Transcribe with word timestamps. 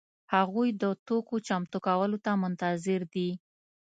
هغوی 0.33 0.69
د 0.81 0.83
توکو 1.07 1.35
چمتو 1.47 1.77
کولو 1.87 2.17
ته 2.25 2.31
منتظر 2.43 3.01
دي. 3.13 3.29